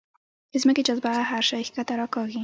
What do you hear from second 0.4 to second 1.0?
د ځمکې